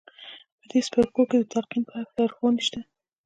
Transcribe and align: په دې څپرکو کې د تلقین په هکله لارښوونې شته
په 0.59 0.65
دې 0.71 0.79
څپرکو 0.85 1.21
کې 1.29 1.37
د 1.39 1.43
تلقین 1.53 1.83
په 1.87 1.93
هکله 1.99 2.15
لارښوونې 2.19 2.61
شته 2.67 2.79